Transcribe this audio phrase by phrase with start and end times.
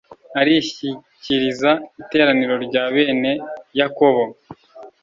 [0.39, 3.31] arishyikiriza iteraniro rya bene
[3.79, 4.23] yakobo.